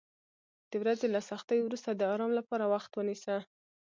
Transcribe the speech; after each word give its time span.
د 0.69 0.71
ورځې 0.81 1.07
له 1.15 1.21
سختیو 1.29 1.65
وروسته 1.65 1.89
د 1.93 2.01
آرام 2.13 2.31
لپاره 2.39 2.65
وخت 2.73 2.91
ونیسه. 2.93 3.37